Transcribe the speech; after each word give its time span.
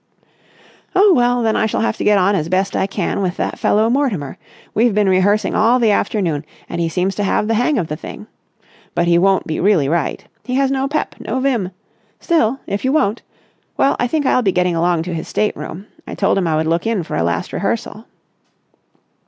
"Oh, 0.95 1.13
well, 1.13 1.43
then 1.43 1.55
I 1.55 1.67
shall 1.67 1.81
have 1.81 1.95
to 1.97 2.03
get 2.03 2.17
on 2.17 2.33
as 2.33 2.49
best 2.49 2.75
I 2.75 2.87
can 2.87 3.21
with 3.21 3.37
that 3.37 3.59
fellow 3.59 3.87
Mortimer. 3.87 4.39
We've 4.73 4.95
been 4.95 5.07
rehearsing 5.07 5.53
all 5.53 5.77
the 5.77 5.91
afternoon, 5.91 6.43
and 6.67 6.81
he 6.81 6.89
seems 6.89 7.13
to 7.17 7.23
have 7.23 7.47
the 7.47 7.53
hang 7.53 7.77
of 7.77 7.85
the 7.87 7.95
thing. 7.95 8.25
But 8.95 9.05
he 9.05 9.19
won't 9.19 9.45
be 9.45 9.59
really 9.59 9.87
right. 9.87 10.25
He 10.43 10.55
has 10.55 10.71
no 10.71 10.87
pep, 10.87 11.13
no 11.19 11.39
vim. 11.39 11.69
Still, 12.19 12.59
if 12.65 12.83
you 12.83 12.91
won't... 12.91 13.21
well, 13.77 13.95
I 13.99 14.07
think 14.07 14.25
I'll 14.25 14.41
be 14.41 14.51
getting 14.51 14.75
along 14.75 15.03
to 15.03 15.13
his 15.13 15.27
state 15.27 15.55
room. 15.55 15.85
I 16.07 16.15
told 16.15 16.35
him 16.39 16.47
I 16.47 16.55
would 16.55 16.65
look 16.65 16.87
in 16.87 17.03
for 17.03 17.15
a 17.15 17.21
last 17.21 17.53
rehearsal." 17.53 18.07